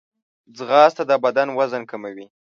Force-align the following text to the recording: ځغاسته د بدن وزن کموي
ځغاسته 0.57 1.03
د 1.09 1.11
بدن 1.23 1.47
وزن 1.57 1.83
کموي 1.91 2.25